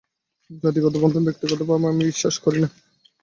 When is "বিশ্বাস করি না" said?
2.05-2.69